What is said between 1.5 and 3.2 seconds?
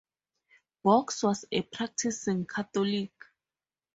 a practicing Catholic.